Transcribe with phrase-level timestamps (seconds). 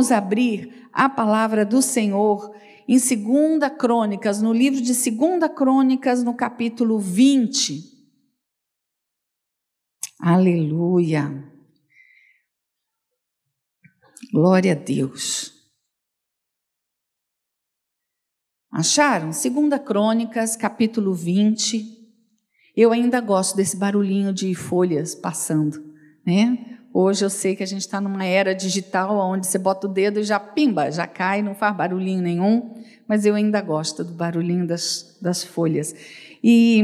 [0.00, 2.56] Vamos abrir a palavra do Senhor
[2.88, 7.82] em 2 Crônicas, no livro de 2 Crônicas, no capítulo 20.
[10.18, 11.52] Aleluia.
[14.32, 15.52] Glória a Deus.
[18.72, 19.32] Acharam?
[19.32, 21.84] 2 Crônicas, capítulo 20.
[22.74, 25.78] Eu ainda gosto desse barulhinho de folhas passando,
[26.24, 26.79] né?
[26.92, 30.18] Hoje eu sei que a gente está numa era digital onde você bota o dedo
[30.18, 32.74] e já pimba, já cai, não faz barulhinho nenhum,
[33.06, 35.94] mas eu ainda gosto do barulhinho das, das folhas.
[36.42, 36.82] E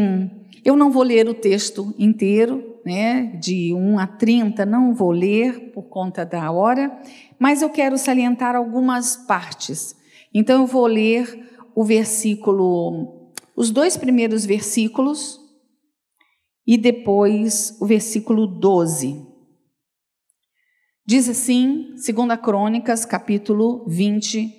[0.65, 5.73] eu não vou ler o texto inteiro, né, de 1 a 30, não vou ler
[5.73, 6.97] por conta da hora,
[7.37, 9.97] mas eu quero salientar algumas partes.
[10.33, 15.41] Então eu vou ler o versículo, os dois primeiros versículos
[16.65, 19.35] e depois o versículo 12.
[21.09, 24.52] Diz assim, 2 Crônicas, capítulo 20,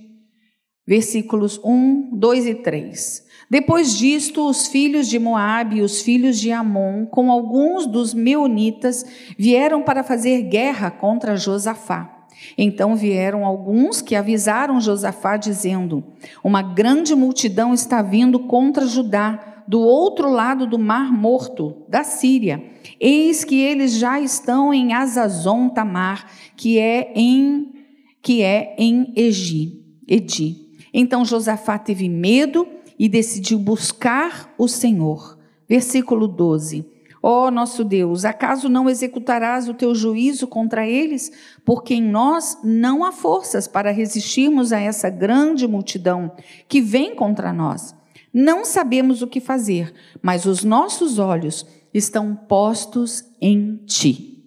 [0.88, 3.24] versículos 1, 2 e 3.
[3.50, 9.06] Depois disto, os filhos de Moabe e os filhos de Amon, com alguns dos meunitas,
[9.38, 12.28] vieram para fazer guerra contra Josafá.
[12.58, 16.02] Então vieram alguns que avisaram Josafá, dizendo:
[16.42, 22.64] Uma grande multidão está vindo contra Judá do outro lado do Mar Morto, da Síria.
[23.00, 27.74] Eis que eles já estão em Azazon Tamar, que é em
[28.22, 30.68] que é em Egi, Edi.
[30.94, 35.38] Então Josafá teve medo e decidiu buscar o Senhor.
[35.68, 36.86] Versículo 12.
[37.22, 41.32] Ó oh, nosso Deus, acaso não executarás o teu juízo contra eles?
[41.66, 46.32] Porque em nós não há forças para resistirmos a essa grande multidão
[46.68, 47.96] que vem contra nós.
[48.34, 54.38] Não sabemos o que fazer, mas os nossos olhos estão postos em ti.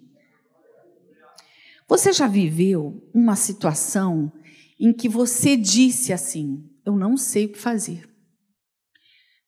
[1.87, 4.31] Você já viveu uma situação
[4.79, 8.09] em que você disse assim: Eu não sei o que fazer.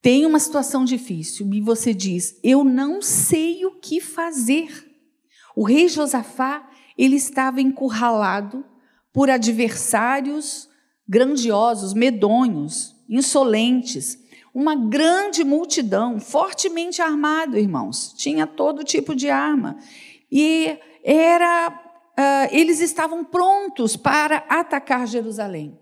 [0.02, 4.68] Tem uma situação difícil e você diz: Eu não sei o que fazer.
[5.56, 8.66] O rei Josafá, ele estava encurralado
[9.14, 10.68] por adversários
[11.08, 14.18] grandiosos, medonhos, insolentes,
[14.54, 19.78] uma grande multidão, fortemente armado, irmãos, tinha todo tipo de arma.
[20.32, 25.80] E era, uh, eles estavam prontos para atacar Jerusalém.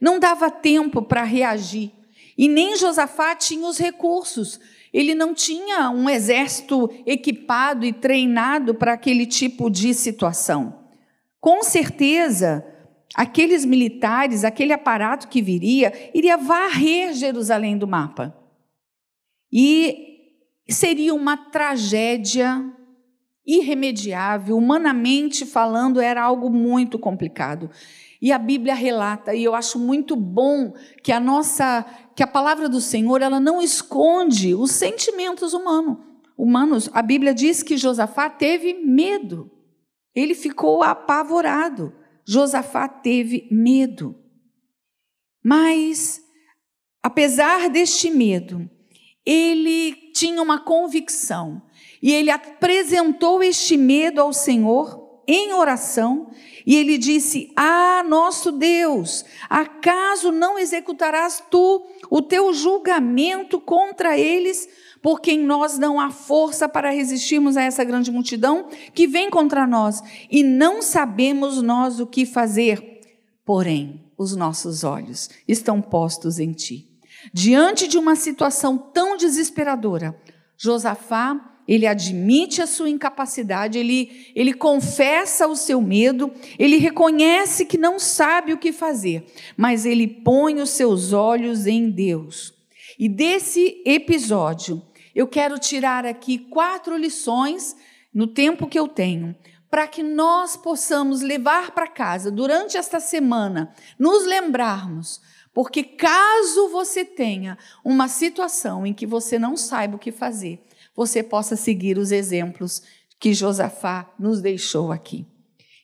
[0.00, 1.92] Não dava tempo para reagir.
[2.36, 4.58] E nem Josafá tinha os recursos.
[4.92, 10.84] Ele não tinha um exército equipado e treinado para aquele tipo de situação.
[11.40, 12.64] Com certeza,
[13.14, 18.36] aqueles militares, aquele aparato que viria, iria varrer Jerusalém do mapa.
[19.52, 20.32] E
[20.68, 22.64] seria uma tragédia
[23.46, 27.70] irremediável, humanamente falando, era algo muito complicado.
[28.20, 31.84] E a Bíblia relata, e eu acho muito bom que a nossa,
[32.16, 35.98] que a palavra do Senhor, ela não esconde os sentimentos humanos.
[36.36, 39.50] Humanos, a Bíblia diz que Josafá teve medo.
[40.14, 41.92] Ele ficou apavorado.
[42.26, 44.16] Josafá teve medo.
[45.42, 46.20] Mas,
[47.02, 48.68] apesar deste medo,
[49.24, 51.62] ele tinha uma convicção
[52.02, 56.30] e ele apresentou este medo ao Senhor em oração
[56.66, 64.68] e ele disse: Ah, nosso Deus, acaso não executarás tu o teu julgamento contra eles?
[65.04, 69.66] Porque em nós não há força para resistirmos a essa grande multidão que vem contra
[69.66, 73.02] nós, e não sabemos nós o que fazer.
[73.44, 76.88] Porém, os nossos olhos estão postos em ti.
[77.34, 80.18] Diante de uma situação tão desesperadora,
[80.56, 87.76] Josafá, ele admite a sua incapacidade, ele, ele confessa o seu medo, ele reconhece que
[87.76, 92.54] não sabe o que fazer, mas ele põe os seus olhos em Deus.
[92.98, 94.82] E desse episódio,
[95.14, 97.76] eu quero tirar aqui quatro lições
[98.12, 99.34] no tempo que eu tenho,
[99.70, 105.20] para que nós possamos levar para casa durante esta semana, nos lembrarmos,
[105.52, 110.62] porque caso você tenha uma situação em que você não saiba o que fazer,
[110.94, 112.82] você possa seguir os exemplos
[113.18, 115.26] que Josafá nos deixou aqui.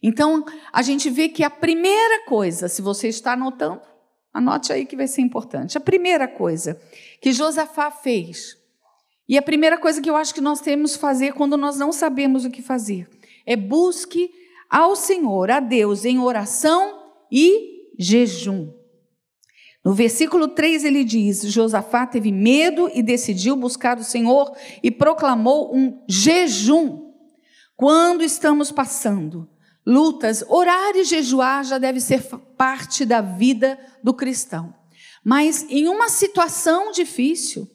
[0.03, 3.83] Então, a gente vê que a primeira coisa, se você está anotando,
[4.33, 5.77] anote aí que vai ser importante.
[5.77, 6.81] A primeira coisa
[7.21, 8.60] que Josafá fez
[9.31, 11.93] e a primeira coisa que eu acho que nós temos que fazer quando nós não
[11.93, 13.09] sabemos o que fazer
[13.47, 14.29] é busque
[14.69, 17.01] ao Senhor, a Deus, em oração
[17.31, 18.73] e jejum.
[19.85, 25.77] No versículo 3 ele diz: Josafá teve medo e decidiu buscar o Senhor e proclamou
[25.77, 27.13] um jejum.
[27.77, 29.49] Quando estamos passando
[29.87, 32.21] lutas, orar e jejuar já deve ser
[32.57, 34.75] parte da vida do cristão.
[35.25, 37.71] Mas em uma situação difícil,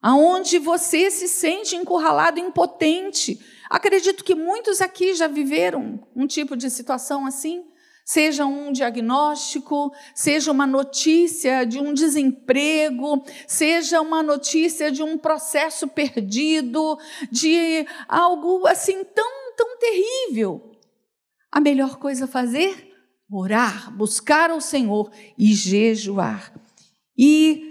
[0.00, 6.70] aonde você se sente encurralado, impotente, acredito que muitos aqui já viveram um tipo de
[6.70, 7.64] situação assim
[8.08, 15.86] seja um diagnóstico, seja uma notícia de um desemprego, seja uma notícia de um processo
[15.86, 16.98] perdido,
[17.30, 20.72] de algo assim tão, tão terrível.
[21.52, 22.90] A melhor coisa a fazer?
[23.30, 26.50] Orar, buscar o Senhor e jejuar.
[27.14, 27.67] E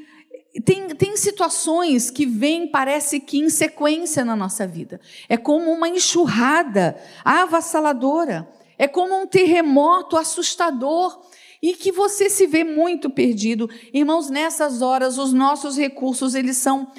[0.62, 5.00] tem, tem situações que vêm, parece que em sequência na nossa vida.
[5.30, 8.50] É como uma enxurrada avassaladora.
[8.77, 11.19] É como um terremoto assustador
[11.62, 13.69] e que você se vê muito perdido.
[13.94, 16.92] Irmãos, nessas horas os nossos recursos eles são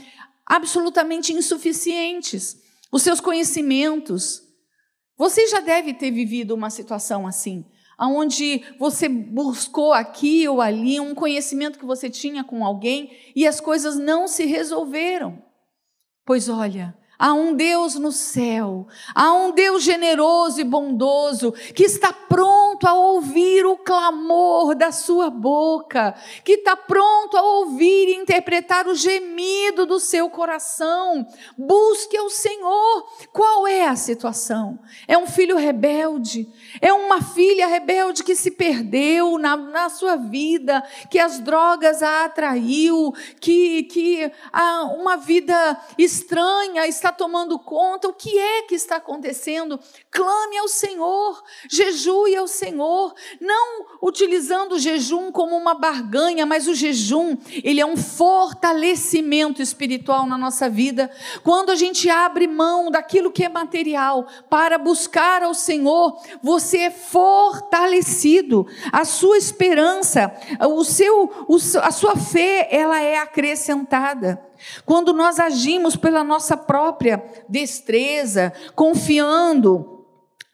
[0.45, 2.57] absolutamente insuficientes.
[2.91, 4.43] Os seus conhecimentos.
[5.17, 7.65] Você já deve ter vivido uma situação assim,
[7.99, 13.61] aonde você buscou aqui ou ali um conhecimento que você tinha com alguém e as
[13.61, 15.43] coisas não se resolveram.
[16.25, 22.13] Pois olha, Há um Deus no céu, há um Deus generoso e bondoso que está
[22.13, 28.87] pronto a ouvir o clamor da sua boca, que está pronto a ouvir e interpretar
[28.87, 31.27] o gemido do seu coração.
[31.57, 33.09] Busque o Senhor.
[33.33, 34.79] Qual é a situação?
[35.09, 36.49] É um filho rebelde?
[36.81, 42.27] É uma filha rebelde que se perdeu na, na sua vida, que as drogas a
[42.27, 44.31] atraiu, que, que
[44.99, 49.81] uma vida estranha está está tomando conta, o que é que está acontecendo.
[50.11, 56.75] Clame ao Senhor, jejue ao Senhor, não utilizando o jejum como uma barganha, mas o
[56.75, 61.11] jejum, ele é um fortalecimento espiritual na nossa vida.
[61.43, 66.91] Quando a gente abre mão daquilo que é material para buscar ao Senhor, você é
[66.91, 68.67] fortalecido.
[68.93, 70.33] A sua esperança,
[70.69, 71.47] o seu,
[71.83, 74.48] a sua fé, ela é acrescentada.
[74.85, 80.05] Quando nós agimos pela nossa própria destreza, confiando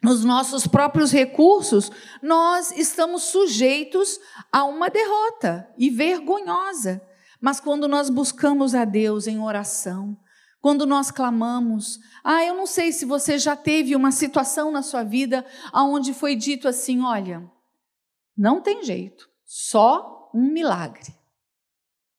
[0.01, 1.91] nos nossos próprios recursos,
[2.21, 4.19] nós estamos sujeitos
[4.51, 7.01] a uma derrota e vergonhosa.
[7.41, 10.17] Mas quando nós buscamos a Deus em oração,
[10.61, 15.03] quando nós clamamos, ah, eu não sei se você já teve uma situação na sua
[15.03, 17.43] vida onde foi dito assim: olha,
[18.37, 21.15] não tem jeito, só um milagre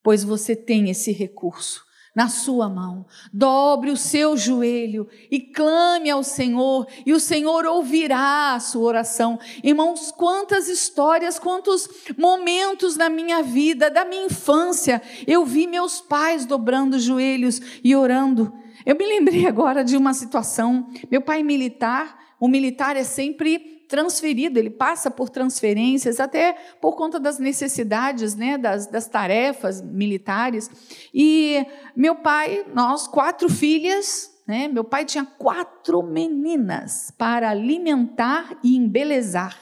[0.07, 3.05] pois você tem esse recurso na sua mão.
[3.33, 9.37] Dobre o seu joelho e clame ao Senhor, e o Senhor ouvirá a sua oração.
[9.61, 16.45] Irmãos, quantas histórias, quantos momentos na minha vida, da minha infância, eu vi meus pais
[16.45, 18.53] dobrando os joelhos e orando.
[18.85, 20.87] Eu me lembrei agora de uma situação.
[21.11, 27.19] Meu pai militar, o militar é sempre transferido, ele passa por transferências, até por conta
[27.19, 30.69] das necessidades, né, das, das tarefas militares.
[31.13, 38.75] E meu pai, nós, quatro filhas, né, meu pai tinha quatro meninas para alimentar e
[38.75, 39.57] embelezar.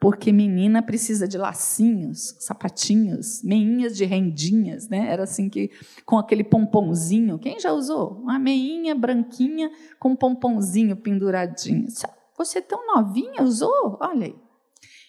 [0.00, 5.12] Porque menina precisa de lacinhos, sapatinhos, meinhas de rendinhas, né?
[5.12, 5.70] Era assim que
[6.06, 7.38] com aquele pomponzinho.
[7.38, 8.12] Quem já usou?
[8.12, 11.86] Uma meinha branquinha com pomponzinho penduradinho.
[12.40, 13.98] Você é tão novinha usou?
[14.00, 14.36] Olha aí.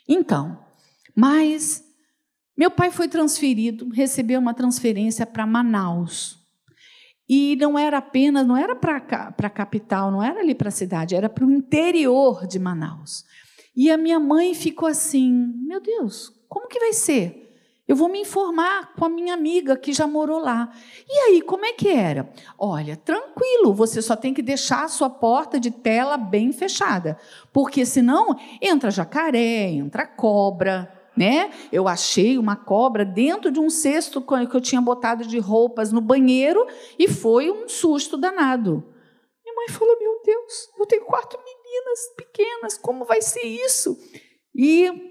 [0.05, 0.59] Então,
[1.15, 1.81] mas
[2.57, 6.37] meu pai foi transferido, recebeu uma transferência para Manaus.
[7.29, 11.15] E não era apenas, não era para a capital, não era ali para a cidade,
[11.15, 13.23] era para o interior de Manaus.
[13.73, 15.31] E a minha mãe ficou assim:
[15.65, 17.50] meu Deus, como que vai ser?
[17.91, 20.73] Eu vou me informar com a minha amiga que já morou lá.
[21.09, 22.31] E aí, como é que era?
[22.57, 27.17] Olha, tranquilo, você só tem que deixar a sua porta de tela bem fechada,
[27.51, 31.51] porque senão entra jacaré, entra cobra, né?
[31.69, 35.99] Eu achei uma cobra dentro de um cesto que eu tinha botado de roupas no
[35.99, 36.65] banheiro
[36.97, 38.85] e foi um susto danado.
[39.43, 43.97] Minha mãe falou: Meu Deus, eu tenho quatro meninas pequenas, como vai ser isso?
[44.55, 45.10] E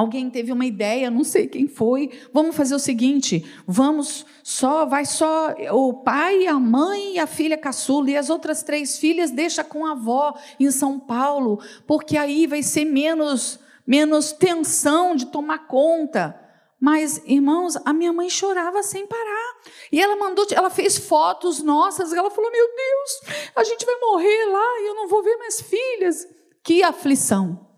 [0.00, 2.10] Alguém teve uma ideia, não sei quem foi.
[2.32, 7.58] Vamos fazer o seguinte: vamos só, vai só o pai, a mãe e a filha
[7.58, 12.46] caçula, e as outras três filhas deixa com a avó em São Paulo, porque aí
[12.46, 16.34] vai ser menos, menos tensão de tomar conta.
[16.80, 19.60] Mas, irmãos, a minha mãe chorava sem parar.
[19.92, 24.46] E ela mandou, ela fez fotos nossas, ela falou: Meu Deus, a gente vai morrer
[24.46, 26.26] lá e eu não vou ver minhas filhas.
[26.62, 27.69] Que aflição.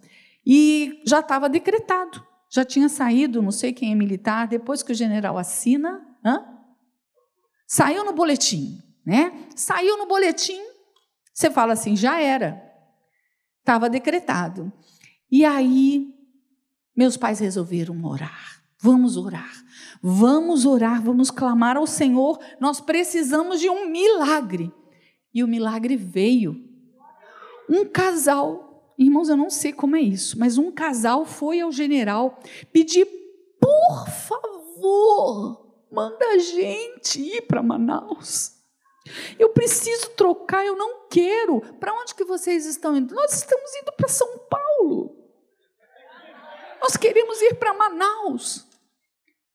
[0.47, 4.95] E já estava decretado, já tinha saído, não sei quem é militar, depois que o
[4.95, 6.45] general assina, hã?
[7.67, 9.47] saiu no boletim, né?
[9.57, 10.61] Saiu no boletim,
[11.33, 12.63] você fala assim, já era.
[13.61, 14.73] Estava decretado.
[15.31, 16.09] E aí,
[16.95, 18.63] meus pais resolveram orar.
[18.79, 19.51] Vamos orar.
[20.03, 22.39] Vamos orar, vamos clamar ao Senhor.
[22.61, 24.73] Nós precisamos de um milagre.
[25.33, 26.57] E o milagre veio.
[27.71, 28.72] Um casal,
[29.03, 32.39] irmãos, eu não sei como é isso, mas um casal foi ao general
[32.73, 33.07] pedir,
[33.61, 38.53] por favor, manda a gente ir para Manaus.
[39.39, 41.61] Eu preciso trocar, eu não quero.
[41.81, 43.15] Para onde que vocês estão indo?
[43.15, 45.17] Nós estamos indo para São Paulo.
[46.81, 48.67] Nós queremos ir para Manaus.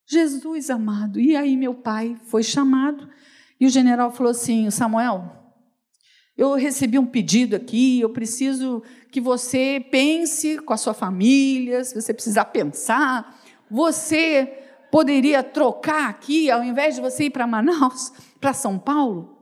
[0.05, 1.19] Jesus amado.
[1.19, 3.09] E aí meu pai foi chamado
[3.59, 5.46] e o general falou assim: Samuel,
[6.37, 11.99] eu recebi um pedido aqui, eu preciso que você pense com a sua família, se
[11.99, 14.45] você precisar pensar, você
[14.91, 19.35] poderia trocar aqui, ao invés de você ir para Manaus, para São Paulo?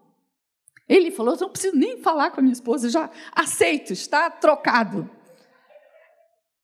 [0.87, 5.09] Ele falou: eu não preciso nem falar com a minha esposa, já aceito, está trocado.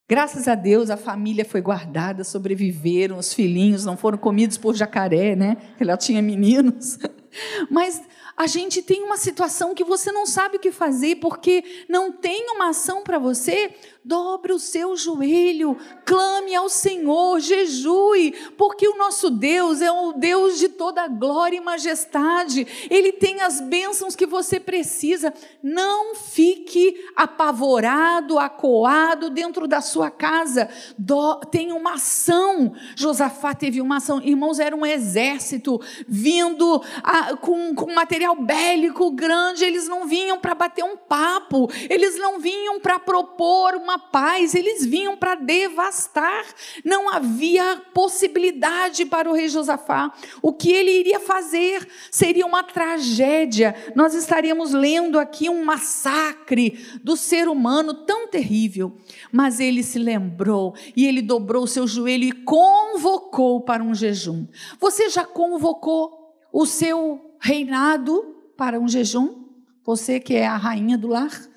[0.10, 5.36] Graças a Deus a família foi guardada, sobreviveram, os filhinhos não foram comidos por jacaré,
[5.36, 5.58] né?
[5.80, 6.98] Ela tinha meninos.
[7.70, 8.02] Mas
[8.36, 12.50] a gente tem uma situação que você não sabe o que fazer porque não tem
[12.52, 19.30] uma ação para você, dobre o seu joelho, clame ao Senhor, jejue, porque o nosso
[19.30, 24.60] Deus é o Deus de toda glória e majestade, Ele tem as bênçãos que você
[24.60, 25.34] precisa.
[25.62, 32.74] Não fique apavorado, acoado dentro da sua casa, Do, tem uma ação.
[32.96, 39.64] Josafá teve uma ação, irmãos, era um exército vindo a, com, com material bélico grande,
[39.64, 44.56] eles não vinham para bater um papo, eles não vinham para propor uma uma paz,
[44.56, 46.46] eles vinham para devastar.
[46.84, 50.14] Não havia possibilidade para o rei Josafá.
[50.42, 53.76] O que ele iria fazer seria uma tragédia.
[53.94, 58.98] Nós estaríamos lendo aqui um massacre do ser humano tão terrível.
[59.32, 64.48] Mas ele se lembrou e ele dobrou seu joelho e convocou para um jejum.
[64.80, 69.42] Você já convocou o seu reinado para um jejum?
[69.84, 71.51] Você que é a rainha do lar?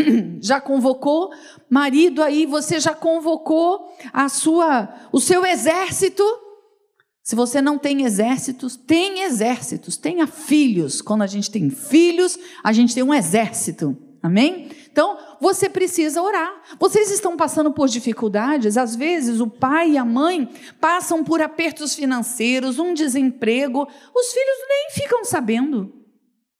[0.40, 1.30] já convocou
[1.68, 6.24] marido aí, você já convocou a sua o seu exército?
[7.22, 11.02] Se você não tem exércitos, tem exércitos, tenha filhos.
[11.02, 13.96] Quando a gente tem filhos, a gente tem um exército.
[14.22, 14.70] Amém?
[14.90, 16.62] Então, você precisa orar.
[16.78, 20.48] Vocês estão passando por dificuldades, às vezes o pai e a mãe
[20.80, 25.92] passam por apertos financeiros, um desemprego, os filhos nem ficam sabendo.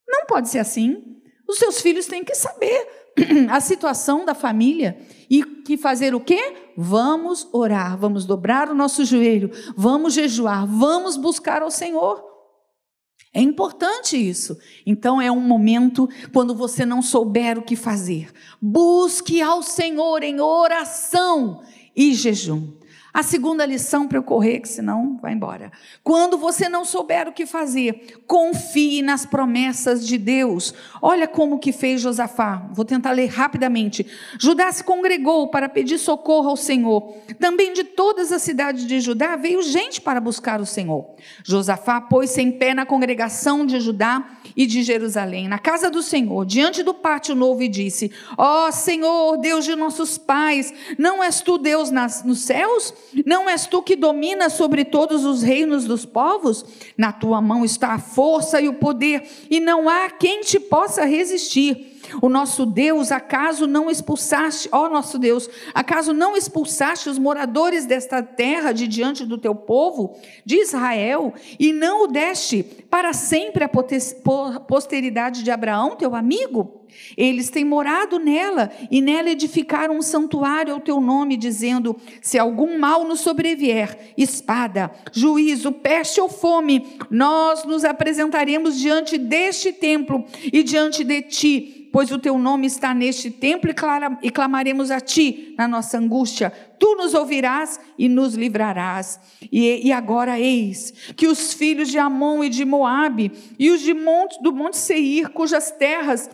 [0.09, 1.17] Não pode ser assim.
[1.49, 3.06] Os seus filhos têm que saber
[3.51, 6.73] a situação da família e que fazer o quê?
[6.77, 12.25] Vamos orar, vamos dobrar o nosso joelho, vamos jejuar, vamos buscar ao Senhor.
[13.33, 14.57] É importante isso.
[14.87, 18.33] Então é um momento quando você não souber o que fazer.
[18.63, 21.63] Busque ao Senhor em oração
[21.95, 22.73] e jejum.
[23.17, 25.73] A segunda lição para eu correr, que senão vai embora.
[26.05, 30.75] Quando você não souber o que fazer, confie nas promessas de Deus.
[31.01, 32.69] Olha como que fez Josafá.
[32.75, 34.07] Vou tentar ler rapidamente.
[34.39, 37.17] Judá se congregou para pedir socorro ao Senhor.
[37.41, 41.15] Também de todas as cidades de Judá veio gente para buscar o Senhor.
[41.43, 46.45] Josafá pôs-se em pé na congregação de Judá e de Jerusalém, na casa do Senhor,
[46.45, 51.41] diante do pátio novo, e disse: Ó oh, Senhor, Deus de nossos pais, não és
[51.41, 52.93] tu Deus nas, nos céus?
[53.25, 56.65] Não és tu que dominas sobre todos os reinos dos povos?
[56.97, 61.05] Na tua mão está a força e o poder, e não há quem te possa
[61.05, 61.96] resistir.
[62.21, 68.23] O nosso Deus, acaso não expulsaste, ó nosso Deus, acaso não expulsaste os moradores desta
[68.23, 73.69] terra de diante do teu povo, de Israel, e não o deste para sempre a
[73.69, 76.87] posteridade de Abraão, teu amigo?
[77.17, 82.79] Eles têm morado nela e nela edificaram um santuário ao teu nome, dizendo: Se algum
[82.79, 90.63] mal nos sobrevier, espada, juízo, peste ou fome, nós nos apresentaremos diante deste templo e
[90.63, 93.71] diante de ti, pois o teu nome está neste templo
[94.23, 96.51] e, clamaremos a ti na nossa angústia.
[96.79, 99.19] Tu nos ouvirás e nos livrarás.
[99.51, 103.95] E, e agora eis que os filhos de Amon e de Moabe e os de
[103.95, 106.29] monte, do monte Seir, cujas terras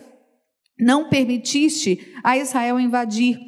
[0.77, 3.39] não permitiste a Israel invadir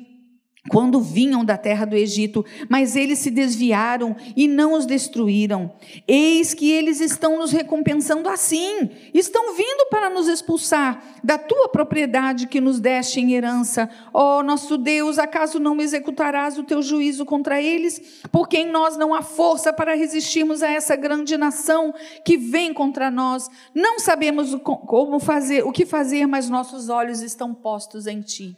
[0.70, 5.74] quando vinham da terra do Egito, mas eles se desviaram e não os destruíram.
[6.08, 12.48] Eis que eles estão nos recompensando assim, estão vindo para nos expulsar da tua propriedade
[12.48, 13.90] que nos deste em herança.
[14.14, 18.24] Ó oh, nosso Deus, acaso não executarás o teu juízo contra eles?
[18.32, 21.94] Porque em nós não há força para resistirmos a essa grande nação
[22.24, 23.50] que vem contra nós.
[23.74, 28.58] Não sabemos como fazer, o que fazer, mas nossos olhos estão postos em ti.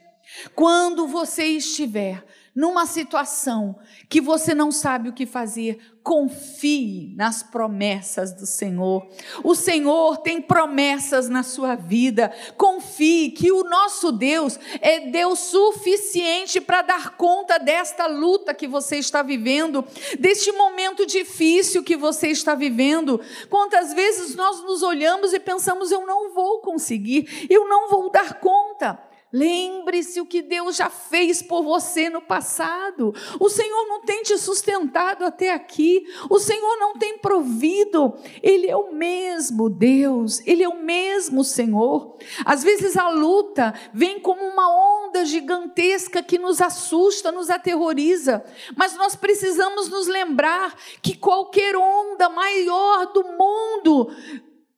[0.56, 2.24] Quando você estiver
[2.58, 3.78] numa situação
[4.10, 9.08] que você não sabe o que fazer, confie nas promessas do Senhor.
[9.44, 12.34] O Senhor tem promessas na sua vida.
[12.58, 18.98] Confie que o nosso Deus é Deus suficiente para dar conta desta luta que você
[18.98, 19.86] está vivendo,
[20.18, 23.22] deste momento difícil que você está vivendo.
[23.52, 28.40] Quantas vezes nós nos olhamos e pensamos: eu não vou conseguir, eu não vou dar
[28.40, 29.07] conta.
[29.32, 33.14] Lembre-se o que Deus já fez por você no passado.
[33.40, 36.06] O Senhor não tem te sustentado até aqui.
[36.30, 38.14] O Senhor não tem provido.
[38.42, 40.42] Ele é o mesmo Deus.
[40.46, 42.18] Ele é o mesmo Senhor.
[42.46, 48.46] Às vezes a luta vem como uma onda gigantesca que nos assusta, nos aterroriza.
[48.78, 54.10] Mas nós precisamos nos lembrar que qualquer onda maior do mundo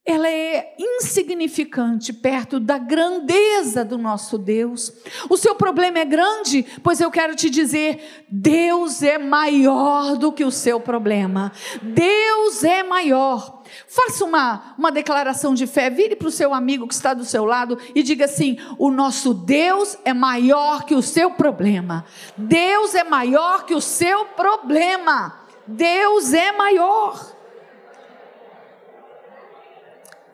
[0.06, 4.92] ela é insignificante perto da grandeza do nosso Deus.
[5.30, 10.44] O seu problema é grande, pois eu quero te dizer: Deus é maior do que
[10.44, 11.52] o seu problema.
[11.82, 13.62] Deus é maior.
[13.88, 17.46] Faça uma, uma declaração de fé, vire para o seu amigo que está do seu
[17.46, 22.04] lado e diga assim: o nosso Deus é maior que o seu problema.
[22.36, 25.40] Deus é maior que o seu problema.
[25.68, 27.39] Deus é maior.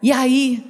[0.06, 0.64] E aí,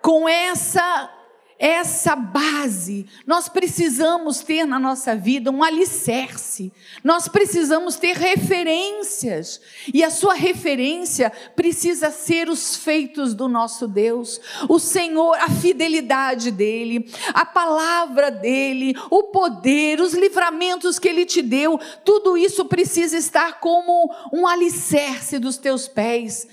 [0.00, 1.10] com essa
[1.58, 6.72] essa base, nós precisamos ter na nossa vida um alicerce,
[7.04, 9.60] nós precisamos ter referências,
[9.94, 16.50] e a sua referência precisa ser os feitos do nosso Deus, o Senhor, a fidelidade
[16.50, 23.16] dEle, a palavra dEle, o poder, os livramentos que Ele te deu, tudo isso precisa
[23.18, 26.48] estar como um alicerce dos teus pés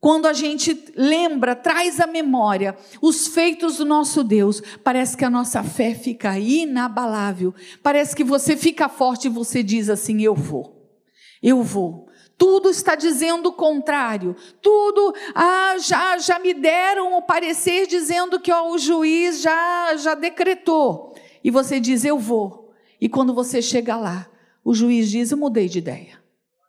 [0.00, 5.30] quando a gente lembra, traz à memória os feitos do nosso Deus, parece que a
[5.30, 7.54] nossa fé fica inabalável.
[7.82, 10.90] Parece que você fica forte e você diz assim: Eu vou,
[11.42, 12.08] eu vou.
[12.38, 14.34] Tudo está dizendo o contrário.
[14.62, 20.14] Tudo, ah, já, já me deram o parecer dizendo que ó, o juiz já, já
[20.14, 21.14] decretou.
[21.44, 22.72] E você diz: Eu vou.
[22.98, 24.26] E quando você chega lá,
[24.64, 26.18] o juiz diz: Eu mudei de ideia.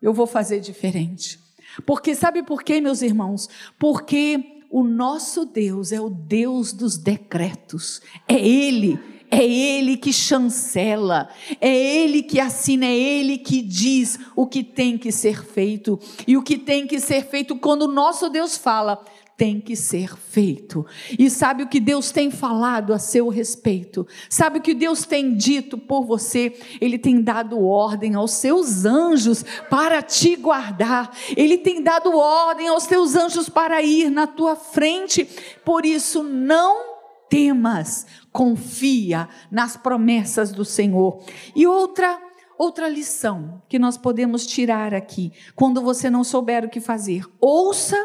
[0.01, 1.39] Eu vou fazer diferente.
[1.86, 3.49] Porque sabe por quê, meus irmãos?
[3.79, 8.01] Porque o nosso Deus é o Deus dos decretos.
[8.27, 8.97] É Ele,
[9.29, 11.29] é Ele que chancela,
[11.60, 15.99] é Ele que assina, é Ele que diz o que tem que ser feito.
[16.25, 19.03] E o que tem que ser feito quando o nosso Deus fala,
[19.41, 20.86] tem que ser feito.
[21.17, 24.06] E sabe o que Deus tem falado a seu respeito?
[24.30, 26.56] Sabe o que Deus tem dito por você?
[26.80, 31.10] Ele tem dado ordem aos seus anjos para te guardar.
[31.36, 35.27] Ele tem dado ordem aos teus anjos para ir na tua frente.
[35.65, 41.19] Por isso, não temas, confia nas promessas do Senhor.
[41.56, 42.21] E outra
[42.60, 47.97] outra lição que nós podemos tirar aqui, quando você não souber o que fazer, ouça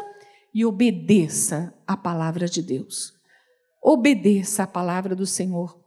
[0.57, 3.13] e obedeça a palavra de Deus.
[3.79, 5.79] Obedeça a palavra do Senhor.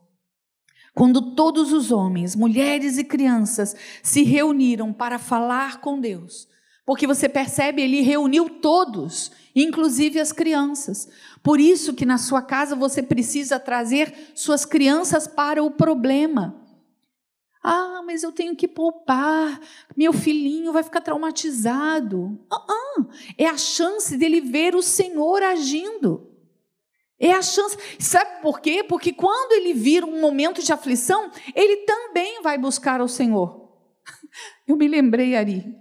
[0.95, 6.47] Quando todos os homens, mulheres e crianças se reuniram para falar com Deus,
[6.87, 11.09] porque você percebe, ele reuniu todos, inclusive as crianças.
[11.43, 16.60] Por isso que na sua casa você precisa trazer suas crianças para o problema.
[17.62, 19.61] Ah, mas eu tenho que poupar,
[19.94, 22.40] meu filhinho vai ficar traumatizado.
[22.51, 23.09] Uh -uh.
[23.37, 26.27] É a chance dele ver o Senhor agindo.
[27.18, 27.77] É a chance.
[27.99, 28.83] Sabe por quê?
[28.83, 33.68] Porque quando ele vir um momento de aflição, ele também vai buscar o Senhor.
[34.66, 35.77] Eu me lembrei, Ari.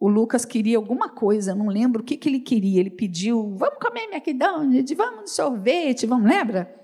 [0.00, 2.80] O Lucas queria alguma coisa, não lembro o que, que ele queria.
[2.80, 6.81] Ele pediu: vamos comer McDonald's, vamos no sorvete, vamos, lembra?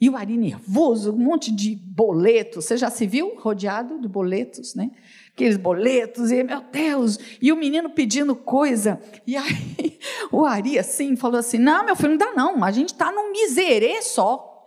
[0.00, 2.64] E o Ari nervoso, um monte de boletos.
[2.64, 4.92] Você já se viu rodeado de boletos, né?
[5.32, 9.00] Aqueles boletos, e meu Deus, e o menino pedindo coisa.
[9.26, 9.98] E aí
[10.30, 13.32] o Ari assim falou assim: Não, meu filho, não dá não, a gente está num
[13.32, 14.64] miserê só.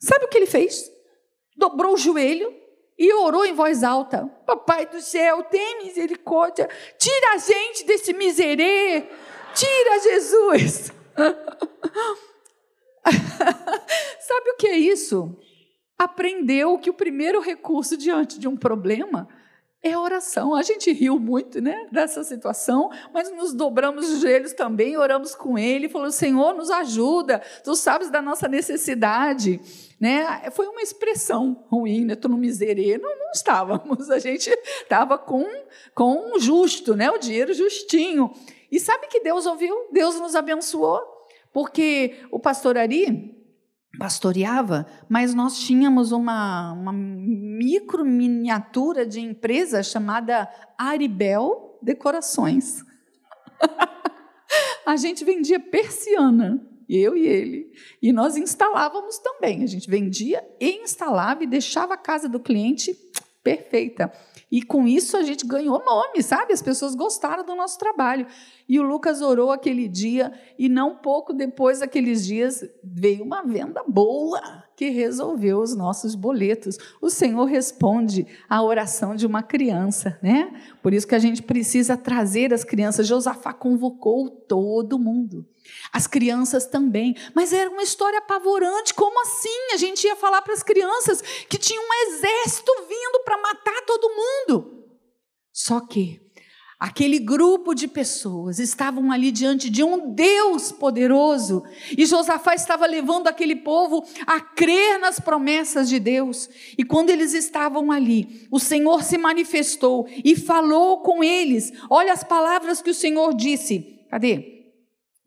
[0.00, 0.90] Sabe o que ele fez?
[1.56, 2.52] Dobrou o joelho
[2.98, 9.06] e orou em voz alta: Papai do céu, tem misericórdia, tira a gente desse miserê,
[9.54, 10.92] tira Jesus.
[14.20, 15.36] Sabe o que é isso?
[15.98, 19.28] Aprendeu que o primeiro recurso diante de um problema
[19.84, 20.54] é a oração.
[20.54, 25.58] A gente riu muito né, dessa situação, mas nos dobramos os joelhos também, oramos com
[25.58, 29.60] ele, falou: Senhor, nos ajuda, tu sabes da nossa necessidade.
[30.00, 30.50] Né?
[30.52, 32.16] Foi uma expressão ruim, né?
[32.16, 32.96] tu não miserê.
[32.96, 34.48] Não, não estávamos, a gente
[34.82, 35.46] estava com,
[35.94, 37.10] com justo, né?
[37.10, 38.32] o dinheiro justinho.
[38.72, 39.88] E sabe que Deus ouviu?
[39.92, 41.13] Deus nos abençoou.
[41.54, 43.32] Porque o pastor Ari,
[43.96, 52.82] pastoreava, mas nós tínhamos uma, uma micro miniatura de empresa chamada Aribel Decorações.
[54.84, 59.62] a gente vendia persiana, eu e ele, e nós instalávamos também.
[59.62, 62.98] A gente vendia e instalava e deixava a casa do cliente
[63.44, 64.10] perfeita.
[64.50, 66.54] E com isso a gente ganhou nome, sabe?
[66.54, 68.26] As pessoas gostaram do nosso trabalho.
[68.66, 73.84] E o Lucas orou aquele dia, e não pouco depois daqueles dias veio uma venda
[73.86, 74.40] boa
[74.76, 76.78] que resolveu os nossos boletos.
[77.00, 80.52] O Senhor responde à oração de uma criança, né?
[80.82, 83.06] Por isso que a gente precisa trazer as crianças.
[83.06, 85.46] Josafá convocou todo mundo.
[85.92, 87.16] As crianças também.
[87.34, 88.94] Mas era uma história apavorante.
[88.94, 89.72] Como assim?
[89.72, 94.10] A gente ia falar para as crianças que tinha um exército vindo para matar todo
[94.14, 94.84] mundo.
[95.52, 96.20] Só que
[96.78, 101.62] Aquele grupo de pessoas estavam ali diante de um Deus poderoso
[101.96, 106.48] e Josafá estava levando aquele povo a crer nas promessas de Deus.
[106.76, 111.72] E quando eles estavam ali, o Senhor se manifestou e falou com eles.
[111.88, 114.04] Olha as palavras que o Senhor disse.
[114.10, 114.54] Cadê?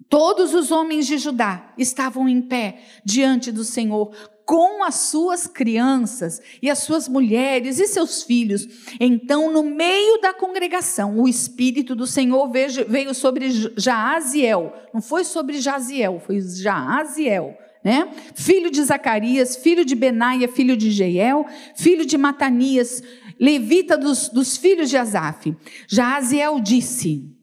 [0.09, 4.11] Todos os homens de Judá estavam em pé diante do Senhor,
[4.47, 8.65] com as suas crianças e as suas mulheres e seus filhos.
[8.97, 12.49] Então, no meio da congregação, o Espírito do Senhor
[12.87, 14.73] veio sobre Jaaziel.
[14.93, 17.57] Não foi sobre Jaziel, foi Jaaziel.
[17.83, 18.09] Né?
[18.35, 23.03] Filho de Zacarias, filho de Benaia, filho de Jeiel, filho de Matanias,
[23.37, 25.53] levita dos, dos filhos de Asaf.
[25.89, 27.36] Jaaziel disse: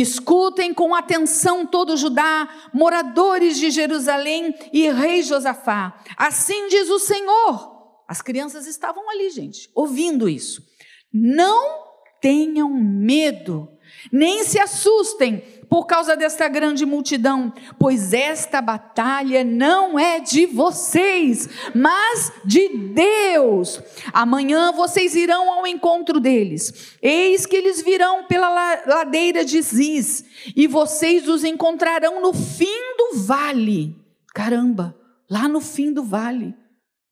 [0.00, 6.02] Escutem com atenção todo Judá, moradores de Jerusalém e rei Josafá.
[6.16, 8.02] Assim diz o Senhor.
[8.08, 10.64] As crianças estavam ali, gente, ouvindo isso.
[11.12, 11.84] Não
[12.20, 13.68] tenham medo,
[14.10, 21.48] nem se assustem, por causa desta grande multidão, pois esta batalha não é de vocês,
[21.74, 23.80] mas de Deus.
[24.12, 26.96] Amanhã vocês irão ao encontro deles.
[27.02, 28.48] Eis que eles virão pela
[28.86, 30.24] ladeira de Ziz,
[30.54, 33.96] e vocês os encontrarão no fim do vale.
[34.34, 34.96] Caramba,
[35.30, 36.54] lá no fim do vale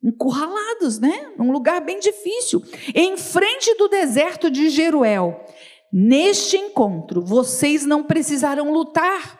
[0.02, 1.30] encurralados, né?
[1.38, 2.62] Num lugar bem difícil,
[2.94, 5.46] em frente do deserto de Jeruel.
[5.92, 9.38] Neste encontro, vocês não precisarão lutar.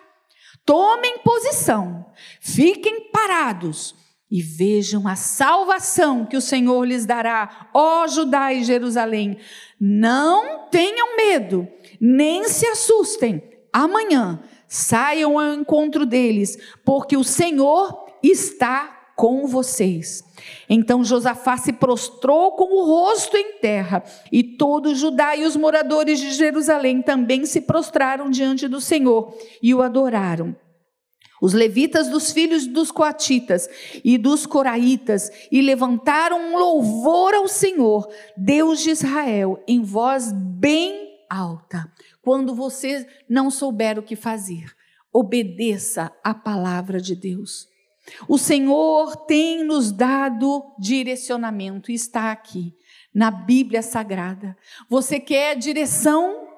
[0.65, 2.07] Tomem posição,
[2.41, 3.95] fiquem parados
[4.31, 9.39] e vejam a salvação que o Senhor lhes dará, ó Judá e Jerusalém.
[9.81, 11.67] Não tenham medo,
[12.01, 13.43] nem se assustem.
[13.73, 20.23] Amanhã saiam ao encontro deles, porque o Senhor está com vocês.
[20.69, 26.19] Então Josafá se prostrou com o rosto em terra, e todo Judá e os moradores
[26.19, 30.57] de Jerusalém também se prostraram diante do Senhor e o adoraram.
[31.43, 33.69] Os levitas dos filhos dos coatitas
[34.05, 41.19] e dos coraitas e levantaram um louvor ao Senhor, Deus de Israel, em voz bem
[41.29, 41.91] alta.
[42.23, 44.73] Quando você não souber o que fazer,
[45.13, 47.72] obedeça a palavra de Deus.
[48.29, 52.75] O Senhor tem nos dado direcionamento está aqui
[53.15, 54.57] na Bíblia Sagrada.
[54.89, 56.49] Você quer direção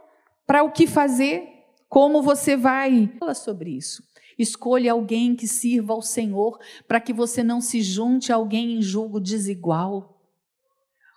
[0.46, 1.48] para o que fazer?
[1.88, 3.12] Como você vai?
[3.18, 4.02] Fala sobre isso.
[4.38, 8.82] Escolha alguém que sirva ao Senhor para que você não se junte a alguém em
[8.82, 10.14] julgo desigual.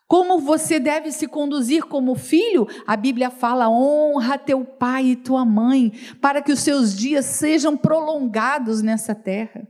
[0.08, 2.68] Como você deve se conduzir como filho?
[2.86, 7.76] A Bíblia fala: honra teu pai e tua mãe, para que os seus dias sejam
[7.76, 9.68] prolongados nessa terra.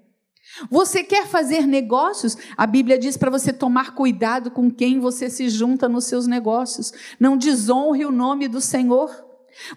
[0.69, 2.37] Você quer fazer negócios?
[2.55, 6.91] A Bíblia diz para você tomar cuidado com quem você se junta nos seus negócios.
[7.19, 9.25] Não desonre o nome do Senhor.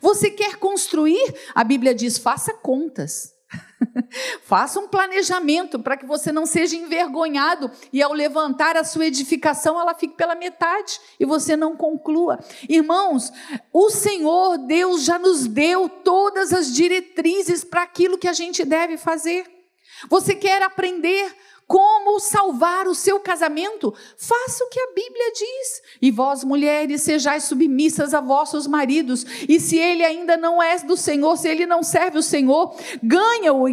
[0.01, 1.35] Você quer construir?
[1.55, 3.35] A Bíblia diz: faça contas.
[4.43, 9.81] Faça um planejamento para que você não seja envergonhado e ao levantar a sua edificação
[9.81, 12.39] ela fique pela metade e você não conclua.
[12.69, 13.33] Irmãos,
[13.73, 18.97] o Senhor Deus já nos deu todas as diretrizes para aquilo que a gente deve
[18.97, 19.60] fazer.
[20.09, 21.35] Você quer aprender
[21.71, 23.95] como salvar o seu casamento?
[24.17, 25.83] Faça o que a Bíblia diz.
[26.03, 29.25] E vós, mulheres, sejais submissas a vossos maridos.
[29.49, 33.67] E se ele ainda não é do Senhor, se ele não serve o Senhor, ganha-o,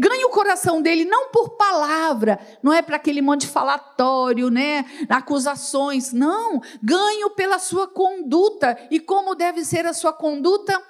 [0.00, 4.84] ganha o coração dele, não por palavra, não é para aquele monte de falatório, né?
[5.08, 6.12] Acusações.
[6.12, 8.76] Não, ganho pela sua conduta.
[8.90, 10.82] E como deve ser a sua conduta?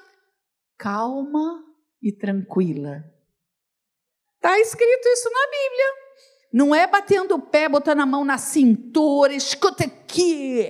[0.79, 1.63] Calma
[2.03, 3.05] e tranquila
[4.39, 6.09] Está escrito isso na Bíblia.
[6.53, 10.65] Não é batendo o pé, botando a mão na cintura, escuta aqui,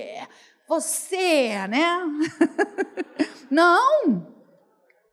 [0.67, 1.99] você, né?
[3.49, 4.35] Não.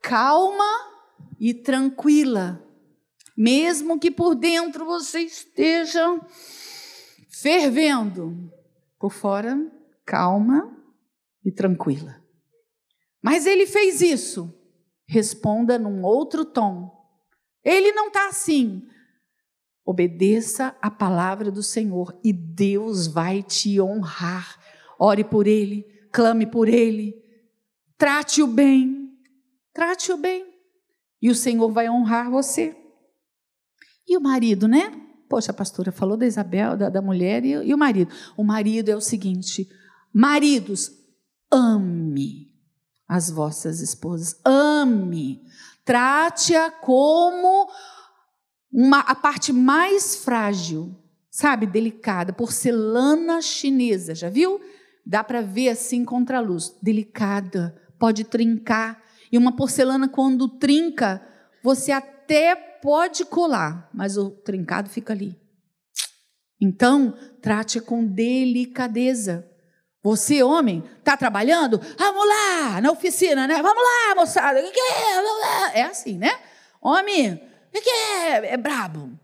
[0.01, 0.65] Calma
[1.39, 2.63] e tranquila.
[3.37, 6.19] mesmo que por dentro você esteja
[7.29, 8.51] fervendo,
[8.99, 9.55] por fora,
[10.03, 10.75] calma
[11.45, 12.19] e tranquila.
[13.21, 14.51] Mas ele fez isso.
[15.07, 16.96] Responda num outro tom.
[17.67, 18.87] Ele não está assim.
[19.85, 24.57] Obedeça a palavra do Senhor e Deus vai te honrar.
[24.97, 27.13] Ore por ele, clame por ele,
[27.97, 29.11] trate-o bem,
[29.73, 30.45] trate-o bem.
[31.21, 32.73] E o Senhor vai honrar você.
[34.07, 34.89] E o marido, né?
[35.27, 38.09] Poxa, a pastora falou da Isabel, da, da mulher e, e o marido.
[38.37, 39.67] O marido é o seguinte:
[40.13, 40.89] maridos,
[41.51, 42.46] ame
[43.07, 45.41] as vossas esposas, ame,
[45.85, 47.69] trate-a como
[48.71, 50.93] uma, a parte mais frágil,
[51.31, 54.59] sabe, delicada, porcelana chinesa, já viu?
[55.05, 59.01] Dá para ver assim contra a luz, delicada, pode trincar.
[59.31, 61.25] E uma porcelana quando trinca,
[61.63, 65.39] você até pode colar, mas o trincado fica ali.
[66.59, 69.47] Então, trate com delicadeza.
[70.07, 71.81] Você, homem, está trabalhando?
[71.97, 73.61] Vamos lá, na oficina, né?
[73.61, 74.57] Vamos lá, moçada.
[74.57, 75.79] É?
[75.79, 76.31] é assim, né?
[76.81, 77.41] Homem,
[77.73, 78.53] que é?
[78.53, 79.19] É brabo.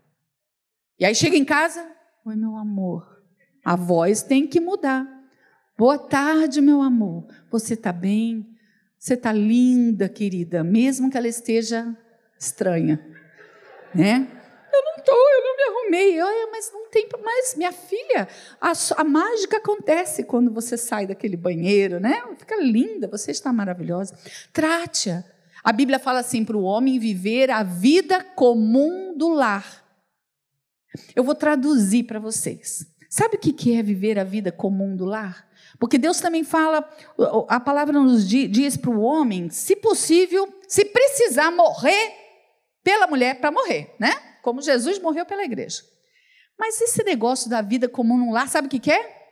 [0.98, 1.90] E aí chega em casa,
[2.26, 3.22] oi meu amor,
[3.64, 5.08] a voz tem que mudar.
[5.74, 7.28] Boa tarde, meu amor.
[7.50, 8.46] Você está bem?
[8.98, 11.96] Você está linda, querida, mesmo que ela esteja
[12.38, 13.02] estranha,
[13.94, 14.28] né?
[14.70, 16.20] Eu não estou, eu não me arrumei.
[16.20, 18.28] Olha, mas não tem mais, minha filha.
[18.60, 22.22] A, a mágica acontece quando você sai daquele banheiro, né?
[22.38, 24.16] Fica linda, você está maravilhosa.
[24.52, 25.24] Trate-a
[25.64, 29.82] a Bíblia fala assim para o homem viver a vida comum do lar.
[31.16, 32.86] Eu vou traduzir para vocês.
[33.08, 35.48] Sabe o que é viver a vida comum do lar?
[35.78, 36.86] Porque Deus também fala,
[37.48, 42.12] a palavra nos diz para o homem, se possível, se precisar morrer
[42.82, 44.12] pela mulher, para morrer, né?
[44.42, 45.82] Como Jesus morreu pela igreja.
[46.58, 49.24] Mas esse negócio da vida comum no lar, sabe o que é?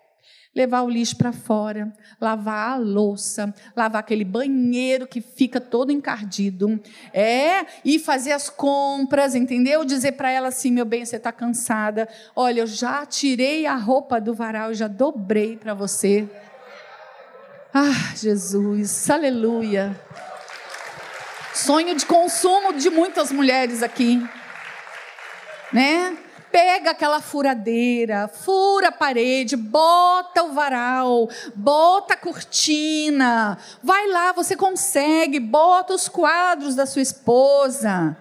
[0.54, 6.80] levar o lixo para fora, lavar a louça, lavar aquele banheiro que fica todo encardido,
[7.12, 9.84] é, e fazer as compras, entendeu?
[9.84, 14.20] Dizer para ela assim, meu bem, você está cansada, olha, eu já tirei a roupa
[14.20, 16.28] do varal, já dobrei para você.
[17.72, 19.98] Ah, Jesus, aleluia.
[21.54, 24.22] Sonho de consumo de muitas mulheres aqui,
[25.72, 26.16] né?
[26.52, 34.54] Pega aquela furadeira, fura a parede, bota o varal, bota a cortina, vai lá, você
[34.54, 38.16] consegue, bota os quadros da sua esposa.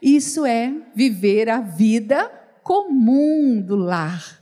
[0.00, 2.30] Isso é viver a vida
[2.62, 4.38] comum do lar.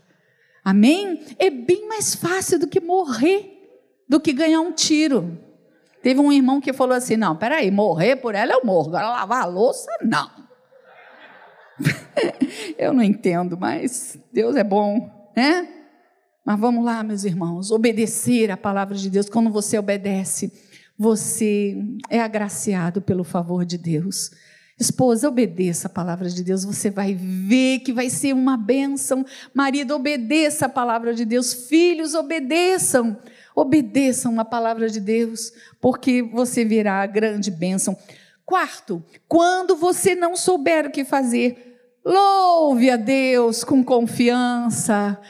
[0.62, 1.25] Amém?
[1.38, 3.66] É bem mais fácil do que morrer,
[4.07, 5.38] do que ganhar um tiro.
[6.03, 9.42] Teve um irmão que falou assim: não, peraí, morrer por ela eu morro, agora lavar
[9.42, 10.46] a louça, não.
[12.79, 15.69] Eu não entendo, mas Deus é bom, né?
[16.45, 19.29] Mas vamos lá, meus irmãos, obedecer a palavra de Deus.
[19.29, 20.53] Quando você obedece,
[20.97, 21.77] você
[22.09, 24.31] é agraciado pelo favor de Deus.
[24.79, 29.25] Esposa, obedeça a palavra de Deus, você vai ver que vai ser uma bênção.
[29.55, 31.67] Marido, obedeça a palavra de Deus.
[31.67, 33.17] Filhos, obedeçam.
[33.55, 37.97] Obedeçam a palavra de Deus, porque você verá a grande bênção.
[38.47, 45.21] Quarto, quando você não souber o que fazer, louve a Deus com confiança.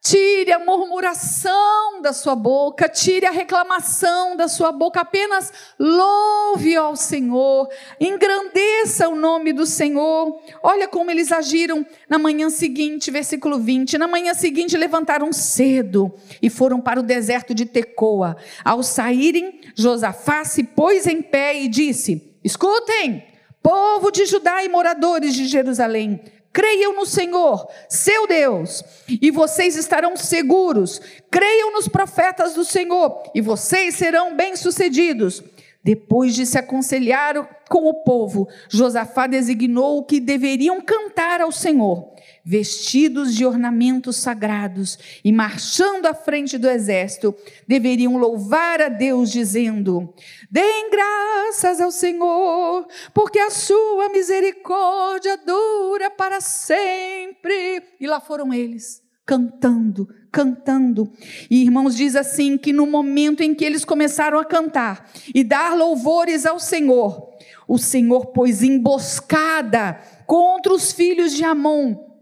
[0.00, 6.94] Tire a murmuração da sua boca, tire a reclamação da sua boca, apenas louve ao
[6.94, 7.66] Senhor,
[7.98, 10.40] engrandeça o nome do Senhor.
[10.62, 13.98] Olha como eles agiram na manhã seguinte, versículo 20.
[13.98, 18.36] Na manhã seguinte levantaram cedo e foram para o deserto de Tecoa.
[18.64, 23.24] Ao saírem, Josafá se pôs em pé e disse: Escutem,
[23.62, 26.20] povo de Judá e moradores de Jerusalém,
[26.52, 31.00] creiam no Senhor, seu Deus, e vocês estarão seguros.
[31.30, 35.42] Creiam nos profetas do Senhor, e vocês serão bem-sucedidos.
[35.82, 42.13] Depois de se aconselhar com o povo, Josafá designou que deveriam cantar ao Senhor
[42.44, 47.34] vestidos de ornamentos sagrados e marchando à frente do exército,
[47.66, 50.12] deveriam louvar a Deus, dizendo:
[50.50, 57.82] Deem graças ao Senhor, porque a sua misericórdia dura para sempre.
[57.98, 61.10] E lá foram eles, cantando, cantando.
[61.50, 65.74] E irmãos, diz assim: que no momento em que eles começaram a cantar e dar
[65.74, 67.30] louvores ao Senhor,
[67.66, 72.13] o Senhor pôs emboscada contra os filhos de Amon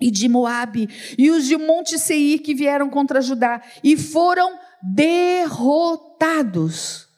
[0.00, 7.08] e de Moabe, e os de Monte Seir que vieram contra Judá, e foram derrotados.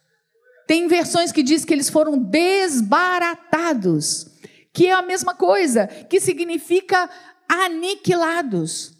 [0.66, 4.26] Tem versões que diz que eles foram desbaratados,
[4.72, 7.10] que é a mesma coisa, que significa
[7.48, 8.96] aniquilados.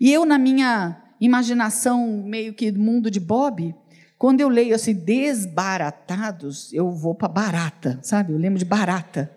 [0.00, 3.74] E eu, na minha imaginação, meio que mundo de Bob,
[4.20, 8.32] quando eu leio assim, desbaratados, eu vou para barata, sabe?
[8.32, 9.30] Eu lembro de barata.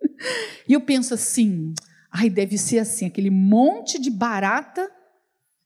[0.68, 1.72] E eu penso assim,
[2.10, 4.90] ai, deve ser assim, aquele monte de barata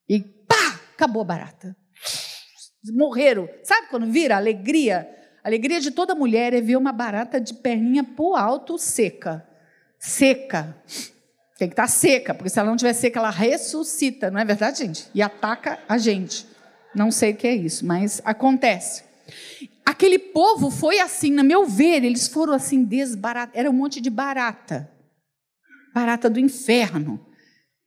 [0.09, 1.76] e pá, acabou a barata.
[2.92, 3.48] Morreram.
[3.62, 5.09] Sabe quando vira alegria?
[5.42, 9.46] A alegria de toda mulher é ver uma barata de perninha pro alto seca.
[9.98, 10.76] Seca.
[11.59, 14.44] Tem que estar tá seca, porque se ela não estiver seca, ela ressuscita, não é
[14.44, 15.09] verdade, gente?
[15.14, 16.46] E ataca a gente.
[16.94, 19.05] Não sei o que é isso, mas acontece.
[19.85, 23.59] Aquele povo foi assim, no meu ver, eles foram assim desbaratados.
[23.59, 24.90] Era um monte de barata.
[25.94, 27.24] Barata do inferno.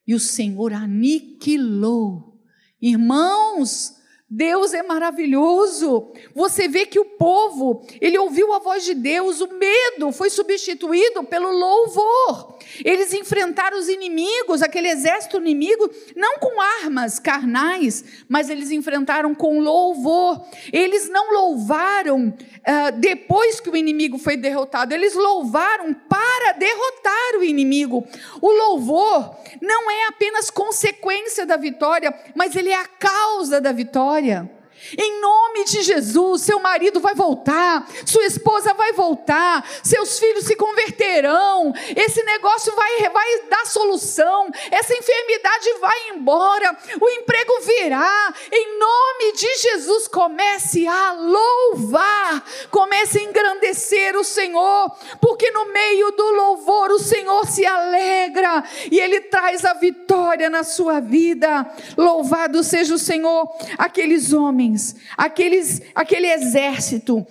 [0.07, 2.39] E o Senhor aniquilou.
[2.81, 3.95] Irmãos,
[4.29, 6.11] Deus é maravilhoso.
[6.33, 11.23] Você vê que o povo, ele ouviu a voz de Deus, o medo foi substituído
[11.23, 12.54] pelo louvor.
[12.83, 19.59] Eles enfrentaram os inimigos, aquele exército inimigo, não com armas carnais, mas eles enfrentaram com
[19.59, 20.45] louvor.
[20.71, 27.43] Eles não louvaram uh, depois que o inimigo foi derrotado, eles louvaram para derrotar o
[27.43, 28.05] inimigo.
[28.41, 33.85] O louvor não é apenas consequência da vitória, mas ele é a causa da vitória
[33.85, 34.49] vitória.
[34.97, 40.55] Em nome de Jesus, seu marido vai voltar, sua esposa vai voltar, seus filhos se
[40.55, 48.33] converterão, esse negócio vai, vai dar solução, essa enfermidade vai embora, o emprego virá.
[48.51, 56.11] Em nome de Jesus, comece a louvar, comece a engrandecer o Senhor, porque no meio
[56.11, 61.65] do louvor o Senhor se alegra e Ele traz a vitória na sua vida.
[61.97, 67.25] Louvado seja o Senhor, aqueles homens homens, aqueles, aquele exército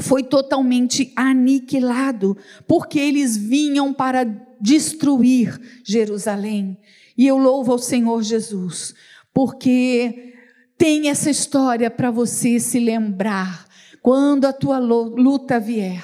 [0.00, 4.24] foi totalmente aniquilado, porque eles vinham para
[4.58, 6.78] destruir Jerusalém.
[7.16, 8.94] E eu louvo ao Senhor Jesus,
[9.32, 10.32] porque
[10.78, 13.66] tem essa história para você se lembrar.
[14.00, 16.02] Quando a tua luta vier,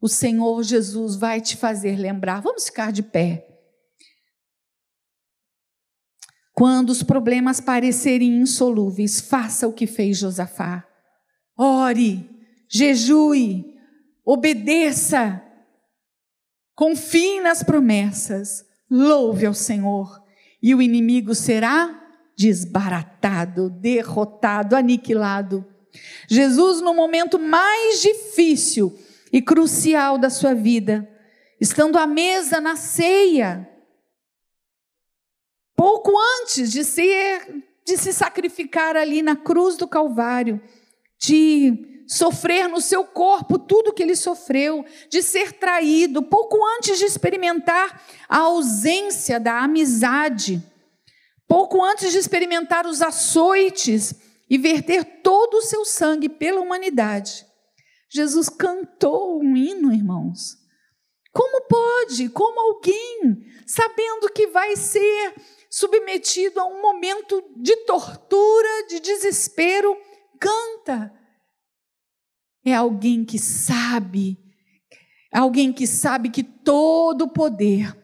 [0.00, 2.40] o Senhor Jesus vai te fazer lembrar.
[2.40, 3.44] Vamos ficar de pé.
[6.56, 10.86] Quando os problemas parecerem insolúveis, faça o que fez Josafá.
[11.54, 12.26] Ore,
[12.66, 13.76] jejue,
[14.24, 15.42] obedeça,
[16.74, 20.18] confie nas promessas, louve ao Senhor,
[20.62, 22.02] e o inimigo será
[22.38, 25.62] desbaratado, derrotado, aniquilado.
[26.26, 28.98] Jesus, no momento mais difícil
[29.30, 31.06] e crucial da sua vida,
[31.60, 33.75] estando à mesa na ceia,
[35.76, 40.60] pouco antes de ser de se sacrificar ali na cruz do Calvário,
[41.20, 47.04] de sofrer no seu corpo tudo que ele sofreu, de ser traído, pouco antes de
[47.04, 50.60] experimentar a ausência da amizade,
[51.46, 54.14] pouco antes de experimentar os açoites
[54.50, 57.46] e verter todo o seu sangue pela humanidade.
[58.08, 60.56] Jesus cantou um hino, irmãos.
[61.32, 65.34] Como pode, como alguém, sabendo que vai ser
[65.76, 69.94] submetido a um momento de tortura, de desespero,
[70.40, 71.12] canta.
[72.64, 74.38] É alguém que sabe,
[75.30, 77.94] alguém que sabe que todo o poder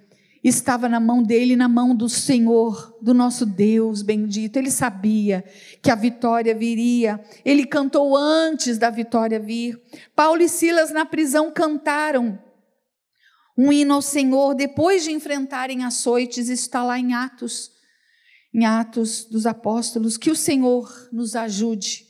[0.44, 4.58] estava na mão dele, na mão do Senhor, do nosso Deus bendito.
[4.58, 5.42] Ele sabia
[5.80, 7.24] que a vitória viria.
[7.42, 9.80] Ele cantou antes da vitória vir.
[10.14, 12.38] Paulo e Silas na prisão cantaram
[13.56, 17.70] um hino ao Senhor depois de enfrentarem açoites, está lá em Atos,
[18.52, 22.06] em Atos dos Apóstolos, que o Senhor nos ajude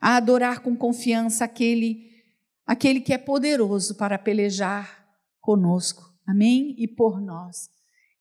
[0.00, 2.10] a adorar com confiança aquele,
[2.66, 5.06] aquele que é poderoso para pelejar
[5.40, 6.02] conosco.
[6.26, 6.74] Amém?
[6.78, 7.68] E por nós.